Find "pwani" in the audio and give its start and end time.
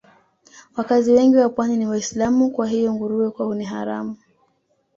1.49-1.77